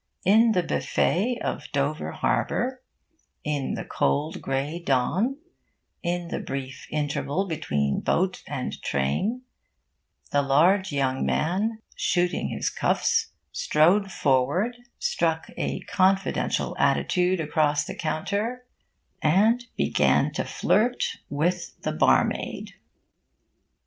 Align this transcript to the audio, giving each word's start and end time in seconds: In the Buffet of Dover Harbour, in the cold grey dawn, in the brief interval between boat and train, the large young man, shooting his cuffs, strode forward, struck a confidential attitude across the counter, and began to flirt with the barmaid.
In 0.25 0.53
the 0.53 0.63
Buffet 0.63 1.37
of 1.43 1.71
Dover 1.71 2.11
Harbour, 2.11 2.81
in 3.43 3.75
the 3.75 3.85
cold 3.85 4.41
grey 4.41 4.79
dawn, 4.83 5.37
in 6.01 6.29
the 6.29 6.39
brief 6.39 6.87
interval 6.89 7.45
between 7.45 7.99
boat 7.99 8.41
and 8.47 8.81
train, 8.81 9.43
the 10.31 10.41
large 10.41 10.91
young 10.91 11.23
man, 11.23 11.83
shooting 11.95 12.47
his 12.47 12.67
cuffs, 12.71 13.27
strode 13.51 14.11
forward, 14.11 14.75
struck 14.97 15.51
a 15.55 15.81
confidential 15.81 16.75
attitude 16.79 17.39
across 17.39 17.85
the 17.85 17.93
counter, 17.93 18.65
and 19.21 19.65
began 19.77 20.33
to 20.33 20.43
flirt 20.43 21.19
with 21.29 21.79
the 21.83 21.91
barmaid. 21.91 22.73